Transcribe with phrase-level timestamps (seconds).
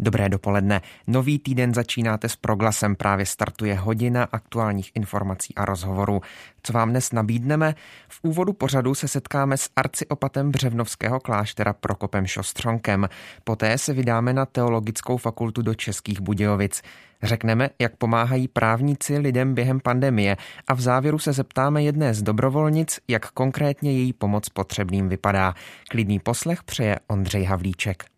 [0.00, 0.80] Dobré dopoledne.
[1.06, 2.96] Nový týden začínáte s proglasem.
[2.96, 6.20] Právě startuje hodina aktuálních informací a rozhovorů.
[6.62, 7.74] Co vám dnes nabídneme?
[8.08, 13.08] V úvodu pořadu se setkáme s arciopatem Břevnovského kláštera Prokopem Šostřonkem.
[13.44, 16.82] Poté se vydáme na Teologickou fakultu do Českých Budějovic.
[17.22, 23.00] Řekneme, jak pomáhají právníci lidem během pandemie a v závěru se zeptáme jedné z dobrovolnic,
[23.08, 25.54] jak konkrétně její pomoc potřebným vypadá.
[25.90, 28.17] Klidný poslech přeje Ondřej Havlíček.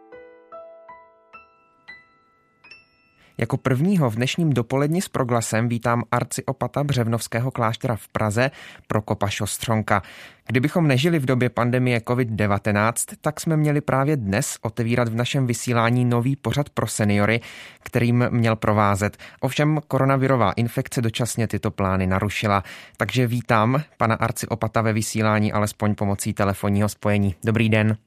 [3.41, 8.51] Jako prvního v dnešním dopoledni s proglasem vítám arciopata Břevnovského kláštera v Praze
[8.87, 10.01] Prokopa Šostřonka.
[10.47, 16.05] Kdybychom nežili v době pandemie COVID-19, tak jsme měli právě dnes otevírat v našem vysílání
[16.05, 17.39] nový pořad pro seniory,
[17.83, 19.17] kterým měl provázet.
[19.39, 22.63] Ovšem koronavirová infekce dočasně tyto plány narušila.
[22.97, 27.35] Takže vítám pana arciopata ve vysílání alespoň pomocí telefonního spojení.
[27.43, 27.97] Dobrý den.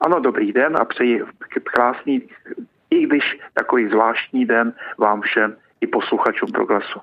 [0.00, 1.22] Ano, dobrý den a přeji
[1.74, 2.22] krásný
[2.90, 7.00] i když takový zvláštní den vám všem i posluchačům proglasu.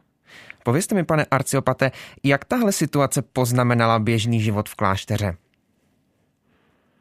[0.64, 1.92] Povězte mi, pane arciopate,
[2.23, 5.36] jak tahle situace poznamenala běžný život v klášteře?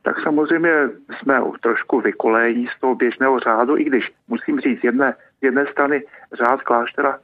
[0.02, 0.70] Tak samozřejmě
[1.18, 6.62] jsme trošku vykolejení z toho běžného řádu, i když musím říct, jedné, jedné strany řád
[6.62, 7.18] kláštera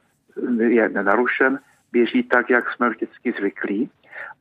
[0.57, 1.59] je nenarušen,
[1.91, 3.89] běží tak, jak jsme vždycky zvyklí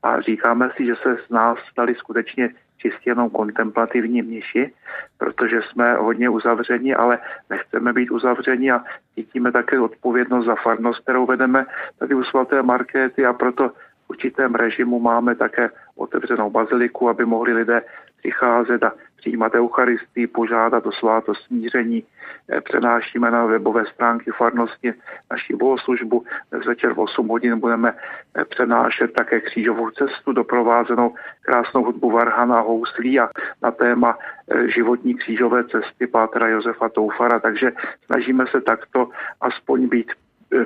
[0.03, 2.51] a říkáme si, že se z nás stali skutečně
[2.81, 4.73] čistě jenom kontemplativní mniši,
[5.19, 7.19] protože jsme hodně uzavření, ale
[7.51, 11.67] nechceme být uzavření a cítíme také odpovědnost za farnost, kterou vedeme
[11.99, 17.53] tady u svaté Markéty a proto v určitém režimu máme také otevřenou baziliku, aby mohli
[17.53, 17.83] lidé
[18.19, 22.05] přicházet a přijímat Eucharistii, požádat o svátost smíření.
[22.53, 24.93] Eh, přenášíme na webové stránky farnosti
[25.31, 26.25] naší bohoslužbu.
[26.51, 32.61] Dnes večer v 8 hodin budeme eh, přenášet také křížovou cestu doprovázenou krásnou hudbu Varhana
[32.61, 33.29] Houslí a
[33.63, 37.41] na téma eh, životní křížové cesty Pátra Josefa Toufara.
[37.41, 37.73] Takže
[38.07, 39.09] snažíme se takto
[39.41, 40.13] aspoň být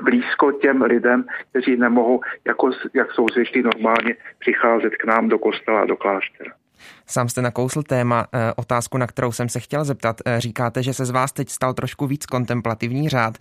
[0.03, 5.81] blízko těm lidem, kteří nemohou, jako, jak jsou zvyklí normálně, přicházet k nám do kostela
[5.81, 6.64] a do kláštera.
[7.07, 10.21] Sám jste nakousl téma, eh, otázku, na kterou jsem se chtěl zeptat.
[10.27, 13.39] Eh, říkáte, že se z vás teď stal trošku víc kontemplativní řád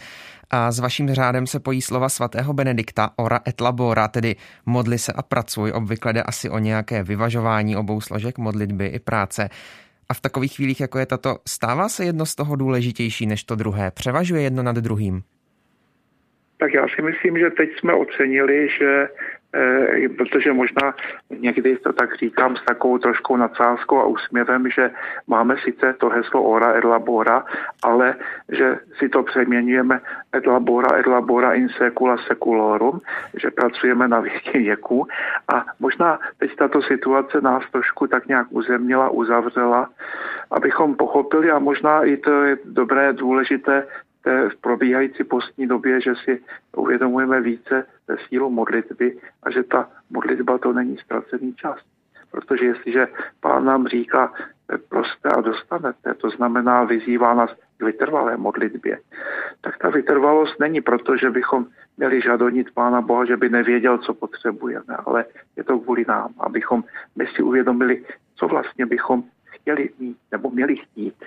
[0.50, 5.14] a s vaším řádem se pojí slova svatého Benedikta ora et labora, tedy modli se
[5.14, 5.72] a pracuj.
[5.72, 9.50] Obvykle jde asi o nějaké vyvažování obou složek modlitby i práce.
[10.10, 13.56] A v takových chvílích, jako je tato, stává se jedno z toho důležitější než to
[13.56, 13.92] druhé?
[13.92, 15.24] Převažuje jedno nad druhým?
[16.58, 19.08] Tak já si myslím, že teď jsme ocenili, že
[20.18, 20.94] protože možná
[21.30, 24.92] někdy to tak říkám s takovou troškou nadsázkou a úsměvem, že
[25.28, 27.46] máme sice to heslo ora et labora,
[27.84, 28.16] ale
[28.50, 30.02] že si to přeměňujeme
[30.36, 33.02] et labora et labora in secula seculorum,
[33.42, 35.08] že pracujeme na věky věku.
[35.54, 39.90] A možná teď tato situace nás trošku tak nějak uzemnila, uzavřela,
[40.52, 43.88] abychom pochopili a možná i to je dobré, důležité
[44.24, 46.42] té probíhající postní době, že si
[46.78, 47.86] uvědomujeme více
[48.28, 51.80] sílu modlitby a že ta modlitba to není ztracený čas.
[52.32, 53.08] Protože jestliže
[53.40, 54.34] pán nám říká,
[54.90, 59.00] prosté a dostanete, to znamená vyzývá nás k vytrvalé modlitbě,
[59.62, 61.66] tak ta vytrvalost není proto, že bychom
[61.98, 65.26] měli žadonit Pána Boha, že by nevěděl, co potřebujeme, ale
[65.58, 66.84] je to kvůli nám, abychom
[67.16, 71.23] my si uvědomili, co vlastně bychom chtěli mít nebo měli chtít,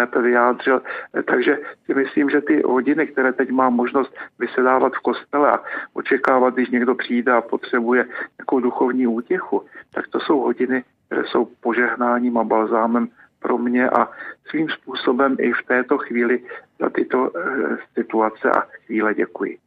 [0.00, 0.82] lépe vyjádřil.
[1.24, 5.60] Takže si myslím, že ty hodiny, které teď mám možnost vysedávat v kostele a
[5.92, 8.04] očekávat, když někdo přijde a potřebuje
[8.38, 14.08] nějakou duchovní útěchu, tak to jsou hodiny, které jsou požehnáním a balzámem pro mě a
[14.50, 16.40] svým způsobem i v této chvíli
[16.80, 19.58] za tyto eh, situace a chvíle děkuji.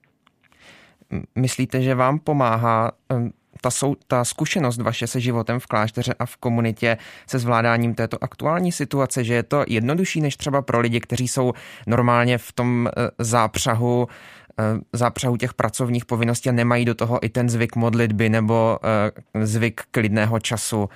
[1.36, 2.92] Myslíte, že vám pomáhá
[3.62, 6.98] ta, sou, ta zkušenost vaše se životem v klášteře a v komunitě,
[7.28, 11.54] se zvládáním této aktuální situace, že je to jednodušší než třeba pro lidi, kteří jsou
[11.88, 14.08] normálně v tom eh, zápřahu
[14.60, 14.64] eh,
[14.94, 19.82] zápřahu těch pracovních povinností a nemají do toho i ten zvyk modlitby nebo eh, zvyk
[19.92, 20.90] klidného času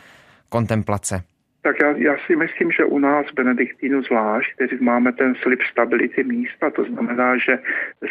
[0.50, 1.24] kontemplace?
[1.68, 6.24] Tak já, já si myslím, že u nás Benediktínu zvlášť, kteří máme ten slib stability
[6.24, 7.60] místa, to znamená, že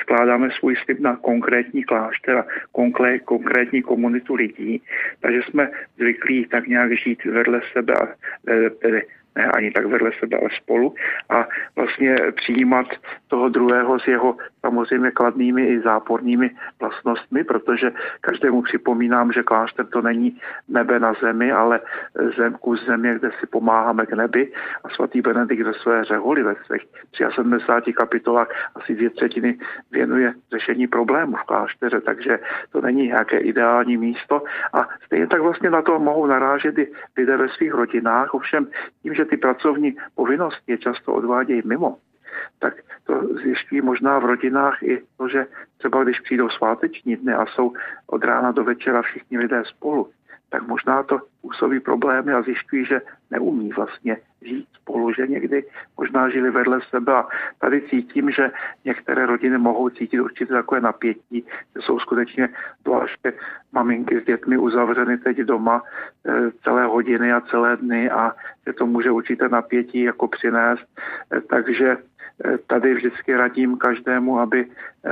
[0.00, 4.82] skládáme svůj slib na konkrétní klášter a konkré, konkrétní komunitu lidí,
[5.20, 8.08] takže jsme zvyklí tak nějak žít vedle sebe a
[8.50, 9.02] e, tedy
[9.36, 10.94] ne ani tak vedle sebe, ale spolu.
[11.30, 11.46] A
[11.76, 12.86] vlastně přijímat
[13.28, 16.50] toho druhého s jeho samozřejmě kladnými i zápornými
[16.80, 21.80] vlastnostmi, protože každému připomínám, že klášter to není nebe na zemi, ale
[22.36, 24.52] zem, kus země, kde si pomáháme k nebi.
[24.84, 26.86] A svatý Benedikt ve své řeholi ve svých
[27.34, 29.58] 73 kapitolách asi dvě třetiny
[29.92, 32.38] věnuje řešení problémů v klášteře, takže
[32.72, 34.42] to není nějaké ideální místo.
[34.72, 38.66] A stejně tak vlastně na to mohou narážet i lidé ve svých rodinách, ovšem
[39.02, 41.96] tím, že ty pracovní povinnosti je často odvádějí mimo,
[42.58, 42.74] tak
[43.04, 45.46] to zjišťují možná v rodinách i to, že
[45.78, 47.72] třeba když přijdou sváteční dny a jsou
[48.06, 50.10] od rána do večera všichni lidé spolu,
[50.56, 53.00] tak možná to působí problémy a zjišťují, že
[53.30, 55.64] neumí vlastně žít spolu, že někdy
[55.96, 58.50] možná žili vedle sebe a tady cítím, že
[58.84, 61.44] některé rodiny mohou cítit určitě takové napětí,
[61.76, 62.48] že jsou skutečně
[62.80, 63.32] zvláště
[63.72, 65.82] maminky s dětmi uzavřeny teď doma
[66.26, 68.32] e, celé hodiny a celé dny a
[68.66, 70.86] že to může určité napětí jako přinést.
[71.32, 71.88] E, takže
[72.44, 74.66] e, tady vždycky radím každému, aby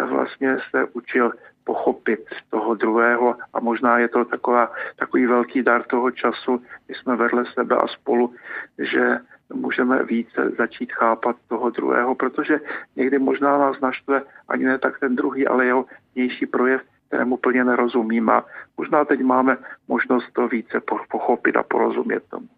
[0.08, 1.32] vlastně se učil
[1.64, 2.20] pochopit
[2.50, 3.36] toho druhého.
[3.54, 7.86] A možná je to taková, takový velký dar toho času, kdy jsme vedle sebe a
[7.88, 8.34] spolu,
[8.78, 9.18] že
[9.54, 12.60] můžeme více začít chápat toho druhého, protože
[12.96, 15.84] někdy možná nás naštve ani ne tak ten druhý, ale jeho
[16.14, 18.30] vnější projev, kterému plně nerozumím.
[18.30, 18.44] A
[18.76, 19.56] možná teď máme
[19.88, 20.80] možnost to více
[21.10, 22.48] pochopit a porozumět tomu.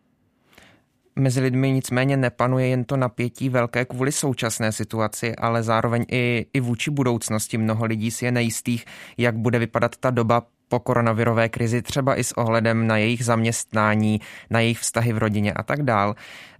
[1.18, 6.60] Mezi lidmi nicméně nepanuje jen to napětí velké kvůli současné situaci, ale zároveň i, i
[6.60, 7.58] vůči budoucnosti.
[7.58, 8.84] Mnoho lidí si je nejistých,
[9.18, 14.20] jak bude vypadat ta doba po koronavirové krizi, třeba i s ohledem na jejich zaměstnání,
[14.50, 16.14] na jejich vztahy v rodině a tak dál.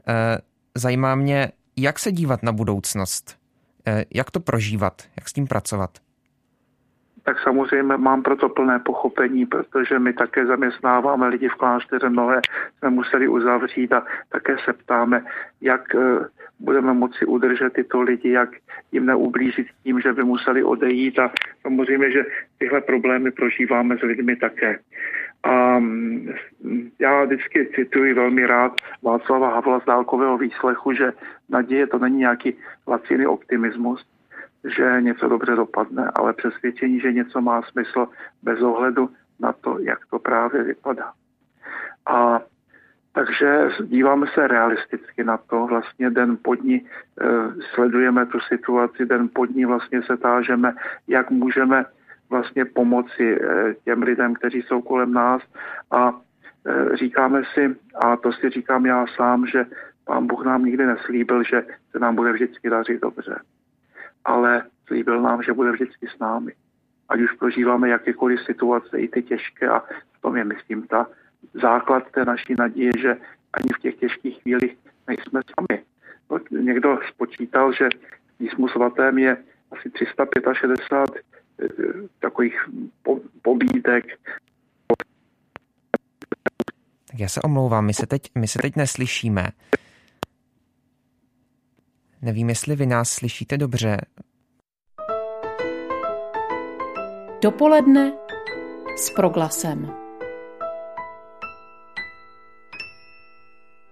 [0.08, 0.38] Eh,
[0.75, 3.37] zajímá mě, jak se dívat na budoucnost,
[3.87, 5.99] eh, jak to prožívat, jak s tím pracovat
[7.26, 12.40] tak samozřejmě mám proto plné pochopení, protože my také zaměstnáváme lidi v klášteře, mnohé
[12.78, 15.25] jsme museli uzavřít a také se ptáme,
[15.61, 15.99] jak eh,
[16.61, 18.50] budeme moci udržet tyto lidi, jak
[18.93, 21.31] jim neublížit tím, že by museli odejít a
[21.62, 22.25] samozřejmě, že
[22.58, 24.79] tyhle problémy prožíváme s lidmi také.
[25.43, 26.31] A mm,
[26.99, 28.72] já vždycky cituji velmi rád
[29.02, 31.12] Václava Havla z dálkového výslechu, že
[31.49, 32.55] naděje to není nějaký
[32.87, 34.06] laciný optimismus,
[34.66, 38.08] že něco dobře dopadne, ale přesvědčení, že něco má smysl
[38.42, 39.10] bez ohledu
[39.40, 41.12] na to, jak to právě vypadá.
[42.06, 42.40] A
[43.12, 45.66] takže díváme se realisticky na to.
[45.66, 46.84] Vlastně den po dní e,
[47.74, 50.74] sledujeme tu situaci, den po dní vlastně se tážeme,
[51.08, 51.84] jak můžeme
[52.30, 55.42] vlastně pomoci e, těm lidem, kteří jsou kolem nás
[55.90, 56.12] a
[56.66, 59.66] e, říkáme si, a to si říkám já sám, že
[60.04, 63.40] pán Bůh nám nikdy neslíbil, že se nám bude vždycky dařit dobře
[64.26, 66.52] ale slíbil nám, že bude vždycky s námi.
[67.08, 69.78] Ať už prožíváme jakékoliv situace, i ty těžké a
[70.19, 71.06] v tom je, myslím, ta
[71.55, 73.17] základ té naší naděje, že
[73.52, 74.76] ani v těch těžkých chvílích
[75.06, 75.82] nejsme sami.
[76.31, 77.88] No, někdo spočítal, že
[78.38, 79.37] písmu svatém je
[79.70, 81.25] asi 365
[81.61, 81.69] eh,
[82.20, 82.55] takových
[83.02, 84.05] po, pobídek.
[87.11, 89.49] Tak já se omlouvám, my se teď, my se teď neslyšíme.
[92.26, 93.96] Nevím, jestli vy nás slyšíte dobře.
[97.43, 98.12] Dopoledne
[98.96, 99.93] s proglasem.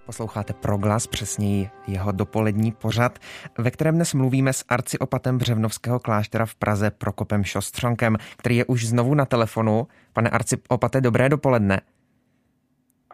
[0.07, 3.19] Posloucháte Proglas, přesněji jeho dopolední pořad,
[3.59, 8.87] ve kterém dnes mluvíme s arciopatem Břevnovského kláštera v Praze Prokopem Šostřonkem, který je už
[8.87, 9.87] znovu na telefonu.
[10.13, 11.81] Pane arciopate, dobré dopoledne.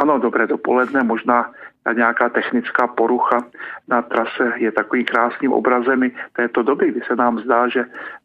[0.00, 1.02] Ano, dobré dopoledne.
[1.02, 1.52] Možná
[1.92, 3.44] nějaká technická porucha
[3.88, 7.84] na trase je takovým krásným obrazem této doby, kdy se nám zdá, že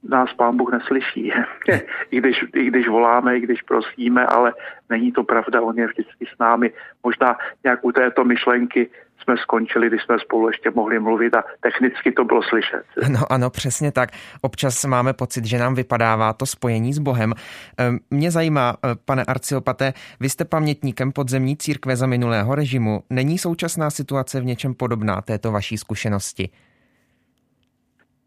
[0.09, 1.33] nás pán Bůh neslyší.
[2.11, 4.53] I když, I když voláme, i když prosíme, ale
[4.89, 6.71] není to pravda, on je vždycky s námi.
[7.03, 8.89] Možná nějak u této myšlenky
[9.23, 12.83] jsme skončili, když jsme spolu ještě mohli mluvit a technicky to bylo slyšet.
[13.09, 14.09] No ano, přesně tak.
[14.41, 17.33] Občas máme pocit, že nám vypadává to spojení s Bohem.
[17.77, 23.03] Ehm, mě zajímá, eh, pane arciopate, vy jste pamětníkem podzemní církve za minulého režimu.
[23.09, 26.49] Není současná situace v něčem podobná této vaší zkušenosti?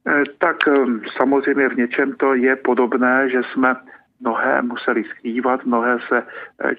[0.08, 3.74] Eh, tak ehm, samozřejmě v něčem to je podobné, že jsme
[4.20, 6.22] mnohé museli skrývat, mnohé se
[6.64, 6.74] eh,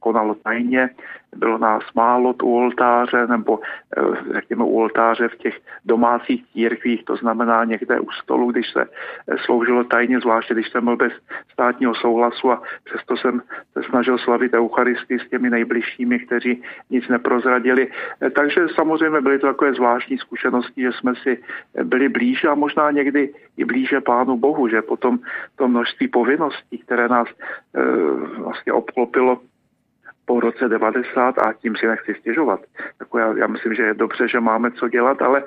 [0.00, 0.90] konalo tajně,
[1.36, 3.60] bylo nás málo u oltáře nebo
[3.96, 8.82] eh, řekněme u oltáře v těch domácích církvích, to znamená někde u stolu, když se
[8.82, 11.12] eh, sloužilo tajně, zvláště když jsem byl bez
[11.52, 13.42] státního souhlasu a přesto jsem
[13.72, 17.88] se snažil slavit Eucharistii s těmi nejbližšími, kteří nic neprozradili.
[18.34, 21.42] Takže samozřejmě byly to takové zvláštní zkušenosti, že jsme si
[21.84, 25.18] byli blíže a možná někdy i blíže Pánu Bohu, že potom
[25.56, 27.28] to množství povinností, které nás
[28.38, 29.40] vlastně obklopilo,
[30.26, 32.60] po roce 90 a tím si nechci stěžovat.
[33.00, 35.44] Jako já, já myslím, že je dobře, že máme co dělat, ale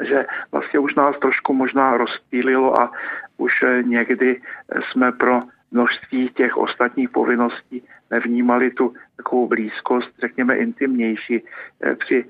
[0.00, 2.92] že vlastně už nás trošku možná rozptýlilo a
[3.36, 4.42] už eh, někdy
[4.90, 11.44] jsme pro množství těch ostatních povinností nevnímali tu takovou blízkost, řekněme, intimnější
[11.82, 12.24] eh, při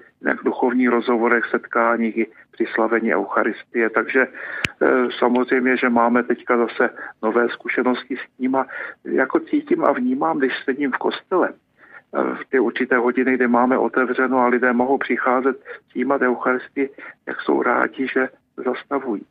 [0.45, 3.91] duchovních rozhovorech, setkáních i při slavení Eucharistie.
[3.91, 4.87] Takže eh,
[5.19, 6.91] samozřejmě, že máme teďka zase
[7.23, 8.67] nové zkušenosti s tím a
[9.05, 13.79] jako cítím a vnímám, když sedím v kostele, eh, v ty určité hodiny, kdy máme
[13.79, 16.91] otevřeno a lidé mohou přicházet přijímat Eucharistii,
[17.27, 19.27] jak jsou rádi, že zastavují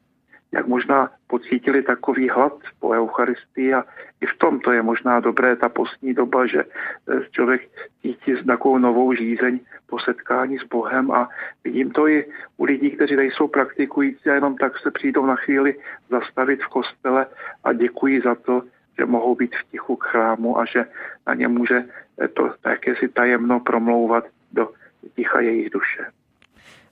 [0.51, 3.83] jak možná pocítili takový hlad po Eucharistii a
[4.21, 7.69] i v tom to je možná dobré ta postní doba, že eh, člověk
[8.01, 11.29] cítí s takovou novou žízeň po setkání s Bohem a
[11.63, 12.25] vidím to i
[12.57, 15.75] u lidí, kteří nejsou praktikující a jenom tak se přijdou na chvíli
[16.09, 17.25] zastavit v kostele
[17.63, 18.63] a děkuji za to,
[18.97, 20.85] že mohou být v tichu k chrámu a že
[21.27, 21.83] na ně může
[22.21, 24.71] eh, to jakési tajemno promlouvat do
[25.15, 26.18] ticha jejich duše.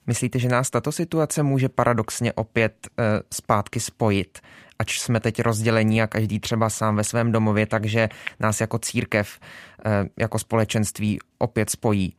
[0.08, 4.38] Myslíte, že nás tato situace může paradoxně opět e, zpátky spojit?
[4.78, 8.08] Ač jsme teď rozdělení a každý třeba sám ve svém domově, takže
[8.40, 9.38] nás jako církev,
[9.86, 12.14] e, jako společenství opět spojí.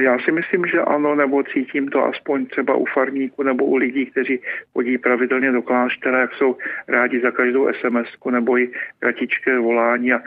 [0.00, 4.06] Já si myslím, že ano, nebo cítím to aspoň třeba u farníků nebo u lidí,
[4.06, 4.40] kteří
[4.72, 6.56] chodí pravidelně do kláštera, jak jsou
[6.88, 10.20] rádi za každou sms nebo i kratičké volání a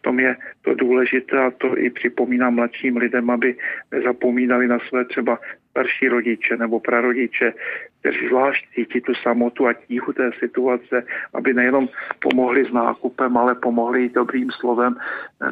[0.00, 3.56] tom je to důležité a to i připomínám mladším lidem, aby
[3.92, 5.38] nezapomínali na své třeba
[5.70, 7.52] starší rodiče nebo prarodiče,
[8.00, 11.04] kteří zvlášť cítí tu samotu a tíhu té situace,
[11.34, 11.88] aby nejenom
[12.20, 14.96] pomohli s nákupem, ale pomohli dobrým slovem.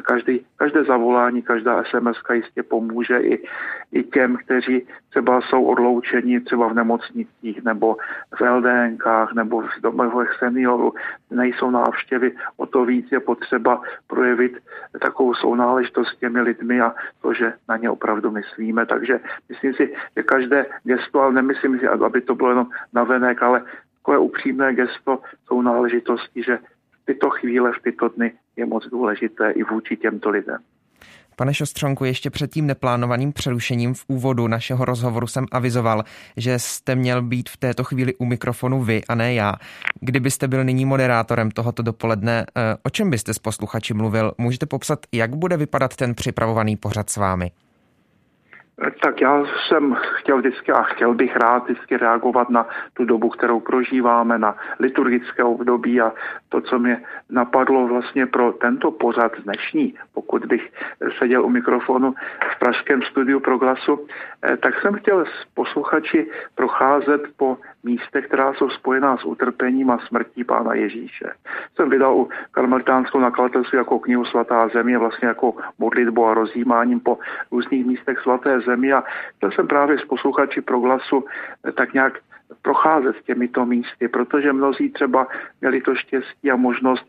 [0.01, 3.43] Každý, každé zavolání, každá SMS jistě pomůže i,
[3.91, 7.95] i těm, kteří třeba jsou odloučeni třeba v nemocnicích nebo
[8.37, 10.93] v LDNkách nebo v domovech seniorů,
[11.31, 14.57] nejsou návštěvy, o to víc je potřeba projevit
[15.01, 18.85] takovou sounáležitost s těmi lidmi a to, že na ně opravdu myslíme.
[18.85, 23.61] Takže myslím si, že každé gesto, ale nemyslím si, aby to bylo jenom navenek, ale
[23.97, 26.57] takové upřímné gesto jsou náležitosti, že
[26.91, 30.57] v tyto chvíle, v tyto dny je moc důležité i vůči těmto lidem.
[31.35, 36.03] Pane Šostřonku, ještě před tím neplánovaným přerušením v úvodu našeho rozhovoru jsem avizoval,
[36.37, 39.53] že jste měl být v této chvíli u mikrofonu vy a ne já.
[39.99, 44.31] Kdybyste byl nyní moderátorem tohoto dopoledne, eh, o čem byste s posluchači mluvil?
[44.37, 47.51] Můžete popsat, jak bude vypadat ten připravovaný pořad s vámi?
[48.79, 53.59] Tak já jsem chtěl vždycky a chtěl bych rád vždycky reagovat na tu dobu, kterou
[53.59, 56.13] prožíváme, na liturgické období a
[56.49, 60.71] to, co mě napadlo vlastně pro tento pořad dnešní, pokud bych
[61.19, 62.13] seděl u mikrofonu
[62.55, 64.07] v pražském studiu Proglasu,
[64.43, 69.99] eh, tak jsem chtěl s posluchači procházet po místech, která jsou spojená s utrpením a
[70.07, 71.33] smrtí Pána Ježíše.
[71.75, 77.17] Jsem vydal u karmelitánskou nakladatelství jako knihu Svatá země, vlastně jako modlitbu a rozjímáním po
[77.51, 79.03] různých místech svaté zemi a
[79.37, 81.25] chtěl jsem právě s posluchači proglasu
[81.67, 82.13] eh, tak nějak
[82.61, 85.27] procházet s těmito místy, protože mnozí třeba
[85.61, 87.05] měli to štěstí a možnost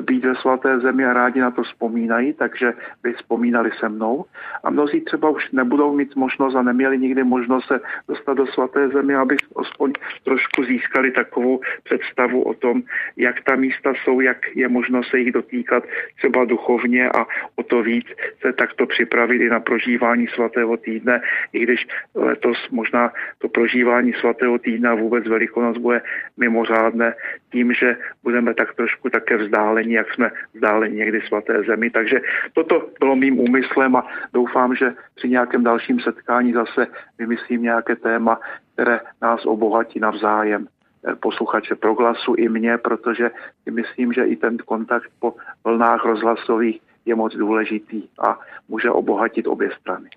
[0.00, 2.72] být ve svaté zemi a rádi na to vzpomínají, takže
[3.02, 4.24] by vzpomínali se mnou.
[4.64, 8.88] A mnozí třeba už nebudou mít možnost a neměli nikdy možnost se dostat do svaté
[8.88, 9.92] země, aby aspoň
[10.24, 12.82] trošku získali takovou představu o tom,
[13.16, 15.84] jak ta místa jsou, jak je možno se jich dotýkat
[16.16, 17.26] třeba duchovně a
[17.56, 18.06] o to víc
[18.40, 21.20] se takto připravit i na prožívání svatého týdne,
[21.52, 26.02] i když letos možná to prožívání svatého týdne a vůbec Velikonoc bude
[26.36, 27.14] mimořádné
[27.52, 31.90] tím, že budeme tak trošku také vzdáleni, jak jsme vzdáleni někdy svaté zemi.
[31.90, 32.20] Takže
[32.52, 36.86] toto bylo mým úmyslem a doufám, že při nějakém dalším setkání zase
[37.18, 38.40] vymyslím nějaké téma,
[38.72, 43.30] které nás obohatí navzájem eh, posluchače proglasu i mě, protože
[43.70, 49.70] myslím, že i ten kontakt po vlnách rozhlasových je moc důležitý a může obohatit obě
[49.80, 50.08] strany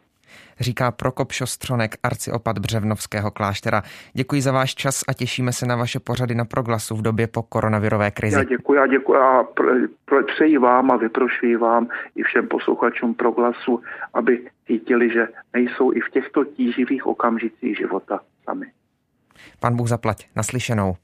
[0.59, 3.83] říká Prokop Šostřonek, arciopat Břevnovského kláštera.
[4.13, 7.43] Děkuji za váš čas a těšíme se na vaše pořady na proglasu v době po
[7.43, 8.37] koronavirové krizi.
[8.37, 9.43] Já děkuji a děkuji a
[10.35, 13.81] přeji vám a vyprošuji vám i všem posluchačům proglasu,
[14.13, 18.65] aby cítili, že nejsou i v těchto tíživých okamžicích života sami.
[19.59, 20.27] Pan Bůh zaplať.
[20.35, 20.95] Naslyšenou.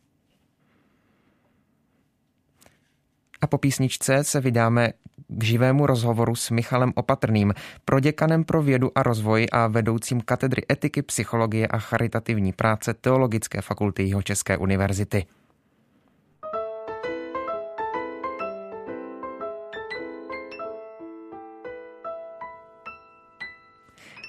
[3.41, 4.93] A po písničce se vydáme
[5.37, 7.53] k živému rozhovoru s Michalem Opatrným,
[7.85, 14.03] proděkanem pro vědu a rozvoj a vedoucím katedry etiky, psychologie a charitativní práce Teologické fakulty
[14.03, 15.25] Jihočeské univerzity.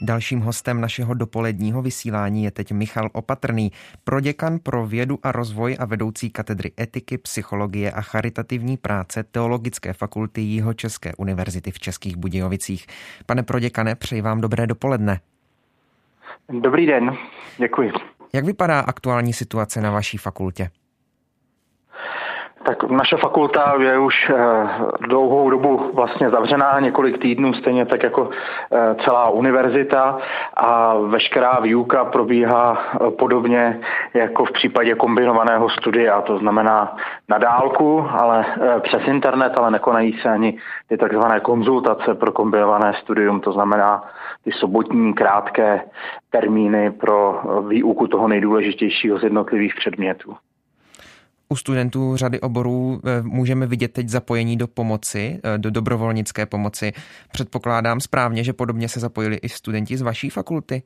[0.01, 3.73] Dalším hostem našeho dopoledního vysílání je teď Michal Opatrný,
[4.05, 10.41] proděkan pro vědu a rozvoj a vedoucí katedry etiky, psychologie a charitativní práce Teologické fakulty
[10.41, 12.87] Jihočeské univerzity v Českých Budějovicích.
[13.27, 15.21] Pane proděkane, přeji vám dobré dopoledne.
[16.61, 17.17] Dobrý den,
[17.59, 17.93] děkuji.
[18.33, 20.71] Jak vypadá aktuální situace na vaší fakultě?
[22.65, 24.35] Tak naše fakulta je už eh,
[25.01, 28.31] dlouhou dobu vlastně zavřená, několik týdnů, stejně tak jako
[28.73, 30.19] eh, celá univerzita.
[30.57, 33.81] A veškerá výuka probíhá eh, podobně
[34.15, 36.97] jako v případě kombinovaného studia, to znamená
[37.29, 38.45] na dálku, ale
[38.81, 44.05] přes internet, ale nekonají se ani ty takzvané konzultace pro kombinované studium, to znamená
[44.45, 45.81] ty sobotní krátké
[46.31, 50.37] termíny pro výuku toho nejdůležitějšího z jednotlivých předmětů
[51.55, 56.93] u studentů řady oborů eh, můžeme vidět teď zapojení do pomoci, eh, do dobrovolnické pomoci.
[57.33, 60.83] Předpokládám správně, že podobně se zapojili i studenti z vaší fakulty.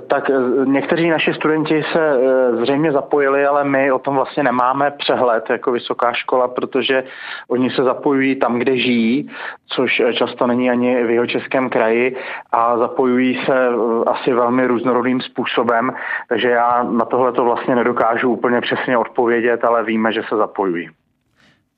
[0.00, 0.34] Tak eh,
[0.64, 5.72] někteří naši studenti se eh, zřejmě zapojili, ale my o tom vlastně nemáme přehled jako
[5.72, 7.04] vysoká škola, protože
[7.48, 9.30] oni se zapojují tam, kde žijí,
[9.66, 12.16] což eh, často není ani v jeho českém kraji
[12.52, 13.68] a zapojují se
[14.06, 15.92] asi velmi různorodým způsobem,
[16.28, 20.90] takže já na tohle to vlastně nedokážu úplně přesně odpovědět, ale víme, že se zapojují.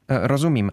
[0.08, 0.70] Eh, rozumím.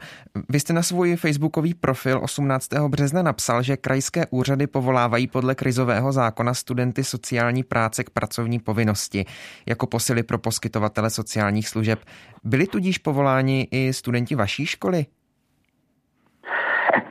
[0.50, 2.90] Vy jste na svůj facebookový profil 18.
[2.90, 9.26] března napsal, že krajské úřady povolávají podle krizového zákona studenty sociální práce k pracovní povinnosti
[9.66, 12.00] jako posily pro poskytovatele sociálních služeb.
[12.44, 15.06] Byli tudíž povoláni i studenti vaší školy?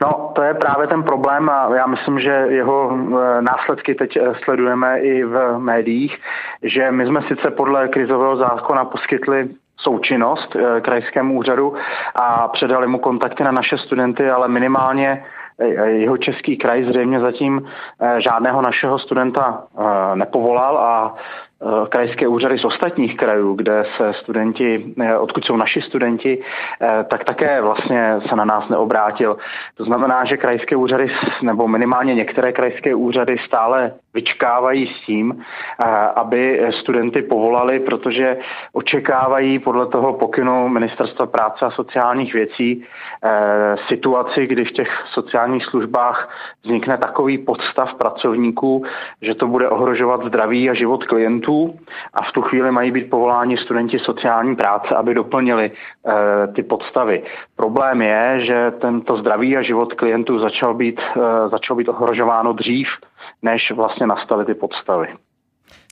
[0.01, 4.33] No, to je právě ten problém a já myslím, že jeho eh, následky teď eh,
[4.43, 6.17] sledujeme i v médiích,
[6.63, 11.73] že my jsme sice podle krizového zákona poskytli součinnost eh, krajskému úřadu
[12.15, 15.23] a předali mu kontakty na naše studenty, ale minimálně
[15.59, 17.61] eh, jeho český kraj zřejmě zatím
[18.01, 19.63] eh, žádného našeho studenta
[20.15, 21.15] nepovolal a
[21.89, 26.43] krajské úřady z ostatních krajů, kde se studenti, odkud jsou naši studenti,
[27.07, 29.37] tak také vlastně se na nás neobrátil.
[29.77, 31.07] To znamená, že krajské úřady,
[31.41, 35.43] nebo minimálně některé krajské úřady stále vyčkávají s tím,
[36.15, 38.37] aby studenty povolali, protože
[38.73, 42.85] očekávají podle toho pokynu Ministerstva práce a sociálních věcí
[43.87, 46.29] situaci, kdy v těch sociálních službách
[46.63, 48.85] vznikne takový podstav pracovníků,
[49.21, 51.79] že to bude ohrožovat zdraví a život klientů
[52.13, 57.23] a v tu chvíli mají být povoláni studenti sociální práce, aby doplnili e, ty podstavy.
[57.55, 61.01] Problém je, že tento zdraví a život klientů začal být,
[61.51, 62.87] začal být ohrožováno dřív,
[63.41, 65.07] než vlastně nastaly ty podstavy.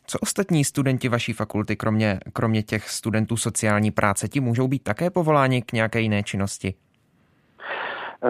[0.08, 5.10] Co ostatní studenti vaší fakulty, kromě, kromě těch studentů sociální práce, ti můžou být také
[5.10, 6.74] povoláni k nějaké jiné činnosti?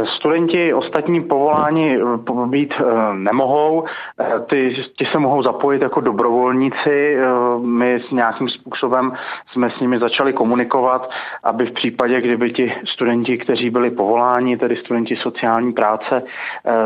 [0.05, 3.83] Studenti ostatní povolání eh, být eh, nemohou,
[4.19, 7.17] eh, ty, ty se mohou zapojit jako dobrovolníci.
[7.57, 9.13] My s nějakým způsobem
[9.51, 11.09] jsme s nimi začali komunikovat,
[11.43, 16.23] aby v případě, kdyby ti studenti, kteří byli povoláni, tedy studenti sociální práce,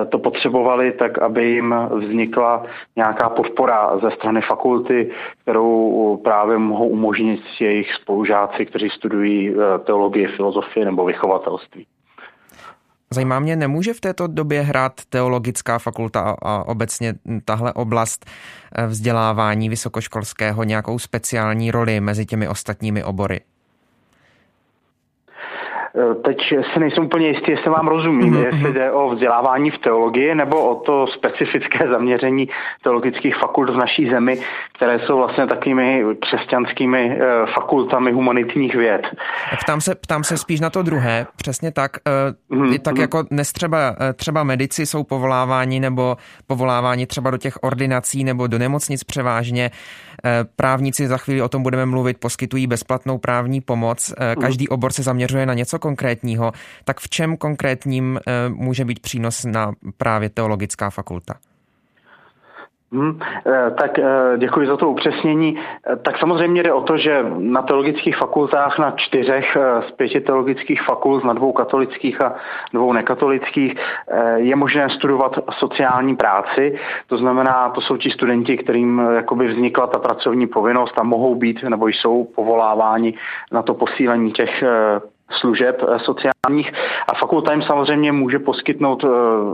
[0.10, 2.64] to potřebovali, tak aby jim vznikla
[2.96, 10.86] nějaká podpora ze strany fakulty, kterou právě mohou umožnit jejich spolužáci, kteří studují teologii, filozofii
[10.86, 11.86] nebo vychovatelství.
[13.14, 17.14] Zajímá mě, nemůže v této době hrát teologická fakulta a obecně
[17.46, 18.26] tahle oblast
[18.76, 23.42] eh, vzdělávání vysokoškolského nějakou speciální roli mezi těmi ostatními obory?
[25.98, 26.38] Eh, teď
[26.74, 28.46] si nejsem úplně jistý, jestli vám rozumím, mm-hmm.
[28.46, 32.50] jestli jde o vzdělávání v teologii nebo o to specifické zaměření
[32.84, 34.40] teologických fakult v naší zemi,
[34.74, 39.02] které jsou vlastně takovými křesťanskými eh, fakultami humanitních věd.
[39.64, 41.92] Ptám se, ptám se spíš na to druhé, přesně tak.
[42.52, 42.80] Mm-hmm.
[42.80, 48.48] Tak jako dnes třeba, třeba medici jsou povoláváni nebo povoláváni třeba do těch ordinací nebo
[48.48, 49.72] do nemocnic převážně.
[50.56, 54.14] Právníci, za chvíli o tom budeme mluvit, poskytují bezplatnou právní pomoc.
[54.20, 54.42] Mhm.
[54.42, 56.52] Každý obor se zaměřuje na něco konkrétního,
[56.84, 61.34] tak v čem konkrétním eh, může být přínos na právě teologická fakulta?
[62.96, 63.20] Hmm,
[63.78, 65.60] tak eh, děkuji za to upřesnění.
[66.02, 71.24] Tak samozřejmě jde o to, že na teologických fakultách, na čtyřech z pěti teologických fakult,
[71.24, 72.36] na dvou katolických a
[72.74, 73.76] dvou nekatolických,
[74.36, 76.80] je možné studovat sociální práci.
[77.08, 81.64] To znamená, to jsou ti studenti, kterým jakoby vznikla ta pracovní povinnost a mohou být
[81.64, 83.14] nebo jsou povoláváni
[83.52, 84.64] na to posílení těch
[85.32, 86.74] služeb eh, sociálních
[87.08, 89.08] a fakulta jim samozřejmě může poskytnout eh,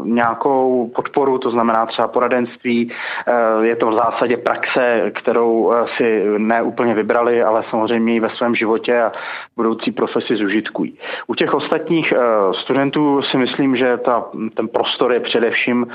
[0.04, 2.92] nějakou podporu, to znamená třeba poradenství.
[3.28, 8.56] Eh, je to v zásadě praxe, kterou si neúplně vybrali, ale samozřejmě i ve svém
[8.56, 9.12] životě a
[9.56, 10.98] budoucí profesi zužitkují.
[11.28, 12.14] U těch ostatních
[12.62, 15.88] studentů si myslím, že ta, ten prostor je především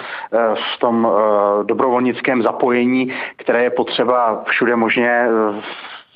[0.54, 1.08] v tom
[1.62, 5.28] dobrovolnickém zapojení, které je potřeba všude možně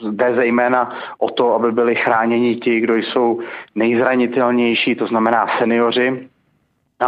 [0.02, 3.40] Jde zejména o to, aby byli chráněni ti, kdo jsou
[3.74, 6.28] nejzranitelnější, to znamená seniori,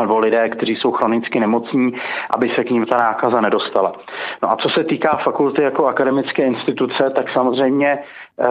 [0.00, 1.92] nebo lidé, kteří jsou chronicky nemocní,
[2.30, 3.92] aby se k ním ta nákaza nedostala.
[4.42, 7.98] No a co se týká fakulty jako akademické instituce, tak samozřejmě
[8.40, 8.44] eh,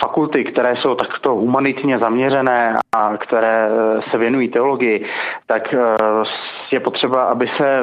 [0.00, 5.06] fakulty, které jsou takto humanitně zaměřené a které eh, se věnují teologii,
[5.46, 5.78] tak eh,
[6.72, 7.80] je potřeba, aby se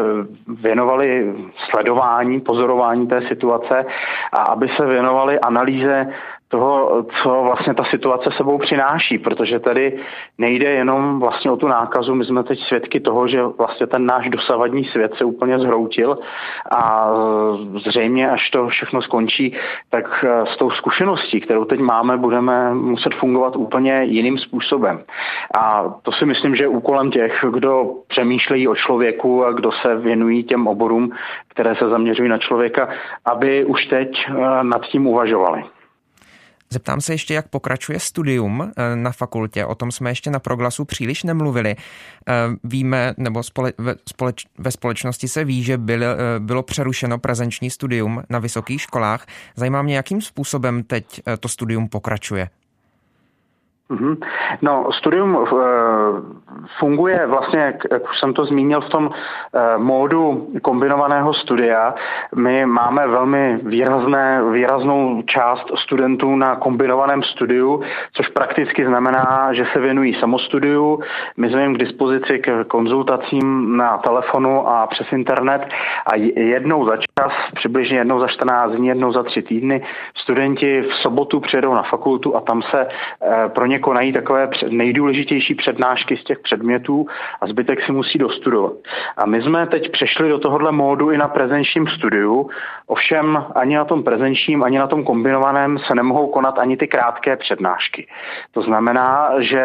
[0.47, 1.35] věnovali
[1.69, 3.85] sledování, pozorování té situace
[4.33, 6.07] a aby se věnovali analýze
[6.47, 9.99] toho, co vlastně ta situace sebou přináší, protože tady
[10.37, 14.29] nejde jenom vlastně o tu nákazu, my jsme teď svědky toho, že vlastně ten náš
[14.29, 16.17] dosavadní svět se úplně zhroutil
[16.77, 17.11] a
[17.85, 19.55] zřejmě, až to všechno skončí,
[19.89, 25.03] tak s tou zkušeností, kterou teď máme, budeme muset fungovat úplně jiným způsobem.
[25.59, 29.95] A to si myslím, že je úkolem těch, kdo přemýšlejí o člověku a kdo se
[29.95, 31.11] věnují těm oborům,
[31.47, 32.89] které se zaměřují na člověka,
[33.25, 34.29] aby už teď
[34.61, 35.63] nad tím uvažovali.
[36.69, 39.65] Zeptám se ještě, jak pokračuje studium eh, na fakultě.
[39.65, 41.75] O tom jsme ještě na proglasu příliš nemluvili.
[41.75, 47.19] Eh, víme, nebo spole, ve, společ, ve společnosti se ví, že byl, eh, bylo přerušeno
[47.19, 49.25] prezenční studium na vysokých školách.
[49.55, 52.49] Zajímá mě, jakým způsobem teď to studium pokračuje.
[53.89, 54.17] Mm-hmm.
[54.61, 55.47] No, studium uh,
[56.79, 57.59] funguje vlastně,
[57.91, 61.95] jak už jsem to zmínil, v tom uh, módu kombinovaného studia.
[62.35, 67.81] My máme velmi výrazné, výraznou část studentů na kombinovaném studiu,
[68.13, 70.99] což prakticky znamená, že se věnují samostudiu.
[71.37, 75.61] My jsme jim k dispozici k konzultacím na telefonu a přes internet
[76.05, 80.93] a jednou za čas, přibližně jednou za 14 dní, jednou za tři týdny, studenti v
[80.93, 86.17] sobotu přijedou na fakultu a tam se uh, pro ně vlastně konají takové nejdůležitější přednášky
[86.17, 87.05] z těch předmětů
[87.41, 88.73] a zbytek si musí dostudovat.
[89.17, 92.49] A my jsme teď přešli do tohohle módu i na prezenčním studiu,
[92.87, 97.37] ovšem ani na tom prezenčním, ani na tom kombinovaném se nemohou konat ani ty krátké
[97.37, 98.07] přednášky.
[98.51, 99.61] To znamená, že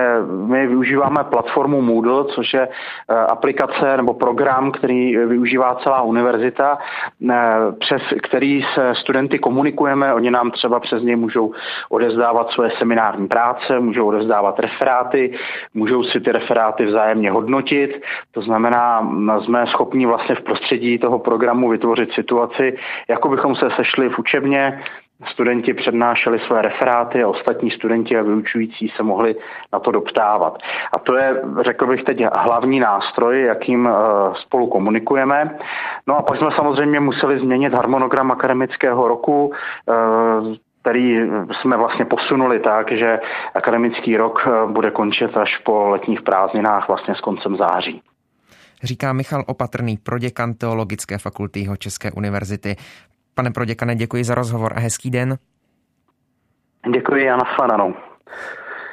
[0.46, 7.35] my využíváme platformu Moodle, což je eh, aplikace nebo program, který využívá celá univerzita, eh,
[7.79, 11.53] přes který se studenty komunikujeme, oni nám třeba přes něj můžou
[11.90, 15.35] odezdávat své seminární práce, můžou můžou rozdávat referáty,
[15.75, 18.03] můžou si ty referáty vzájemně hodnotit.
[18.33, 19.09] To znamená,
[19.45, 22.77] jsme schopni vlastně v prostředí toho programu vytvořit situaci,
[23.09, 24.83] jako bychom se sešli v učebně,
[25.33, 29.37] studenti přednášeli své referáty a ostatní studenti a vyučující se mohli
[29.73, 30.59] na to doptávat.
[30.93, 33.93] A to je, řekl bych teď, hlavní nástroj, jakým eh,
[34.35, 35.59] spolu komunikujeme.
[36.07, 39.53] No a pak jsme samozřejmě museli změnit harmonogram akademického roku.
[40.83, 41.18] Který
[41.61, 43.18] jsme vlastně posunuli tak, že
[43.55, 48.03] akademický rok eh, bude končit až po letních prázdninách vlastně s koncem září.
[48.83, 52.77] Říká Michal Opatrný, proděkan Teologické fakulty jeho České univerzity.
[53.35, 55.38] Pane proděkane, děkuji za rozhovor a hezký den.
[56.95, 57.95] Děkuji a nashledanou.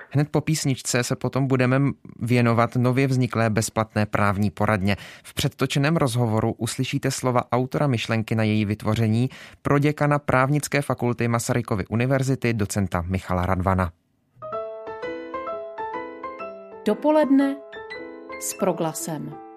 [0.10, 1.82] Hned po písničce se potom budeme
[2.20, 4.96] věnovat nově vzniklé bezplatné právní poradně.
[5.24, 9.30] V předtočeném rozhovoru uslyšíte slova autora myšlenky na její vytvoření
[9.62, 13.92] pro děkana právnické fakulty Masarykovy univerzity docenta Michala Radvana.
[16.86, 17.56] Dopoledne
[18.42, 19.49] s proglasem.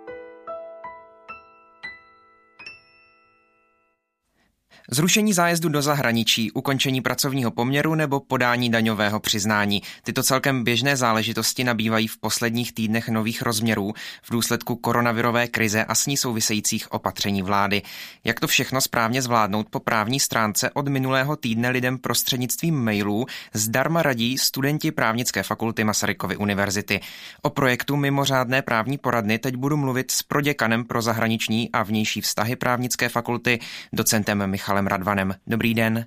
[4.90, 9.83] Zrušení zájezdu do zahraničí, ukončení pracovního poměru nebo podání daňového přiznání.
[10.03, 13.92] Tyto celkem běžné záležitosti nabývají v posledních týdnech nových rozměrů
[14.23, 17.83] v důsledku koronavirové krize a s ní souvisejících opatření vlády.
[18.25, 24.03] Jak to všechno správně zvládnout po právní stránce od minulého týdne lidem prostřednictvím mailů zdarma
[24.03, 27.01] radí studenti právnické fakulty Masarykovy univerzity.
[27.42, 32.57] O projektu mimořádné právní poradny teď budu mluvit s proděkanem pro zahraniční a vnější vztahy
[32.57, 33.59] právnické fakulty,
[33.92, 35.32] docentem Michalem Michalem Radvanem.
[35.46, 36.04] Dobrý den.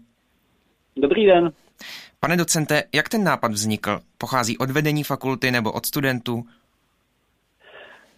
[0.97, 1.51] Dobrý den.
[2.19, 3.99] Pane docente, jak ten nápad vznikl?
[4.17, 6.43] Pochází od vedení fakulty nebo od studentů?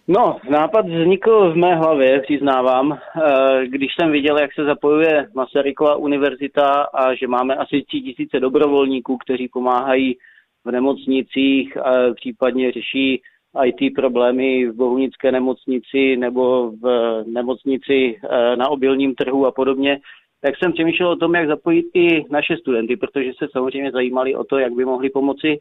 [0.08, 5.96] No, nápad vznikl v mé hlavě, přiznávám, eh, když jsem viděl, jak se zapojuje Masarykova
[5.96, 10.16] univerzita a že máme asi tři tisíce dobrovolníků, kteří pomáhají
[10.64, 13.22] v nemocnicích, a případně řeší
[13.64, 16.84] IT problémy v Bohunické nemocnici nebo v
[17.26, 20.00] nemocnici eh, na obilním trhu a podobně,
[20.40, 24.44] tak jsem přemýšlel o tom, jak zapojit i naše studenty, protože se samozřejmě zajímali o
[24.44, 25.60] to, jak by mohli pomoci.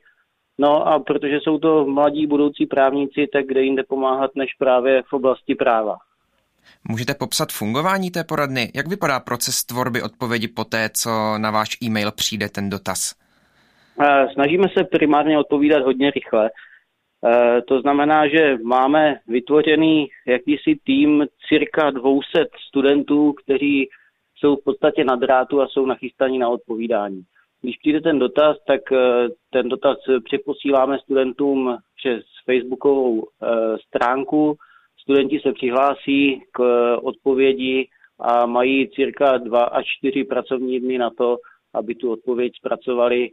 [0.60, 5.13] No a protože jsou to mladí budoucí právníci, tak kde jinde pomáhat než právě v
[5.13, 5.98] oblasti práva.
[6.90, 8.72] Můžete popsat fungování té poradny?
[8.76, 13.16] Jak vypadá proces tvorby odpovědi po té, co na váš e-mail přijde ten dotaz?
[14.34, 16.50] Snažíme se primárně odpovídat hodně rychle.
[17.68, 23.90] To znamená, že máme vytvořený jakýsi tým cirka 200 studentů, kteří
[24.39, 27.21] jsou v podstatě na drátu a jsou nachystaní na odpovídání.
[27.62, 28.82] Když přijde ten dotaz, tak
[29.50, 33.28] ten dotaz přeposíláme studentům přes facebookovou
[33.88, 34.58] stránku,
[35.08, 37.88] Studenti se přihlásí k eh, odpovědi
[38.19, 41.38] a mají cirka dva až čtyři pracovní dny na to,
[41.73, 43.30] aby tu odpověď zpracovali.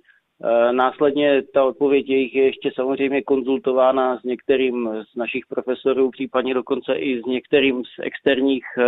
[0.47, 6.55] Eh, následně ta odpověď jejich je ještě samozřejmě konzultována s některým z našich profesorů, případně
[6.55, 8.85] dokonce i s některým z externích eh,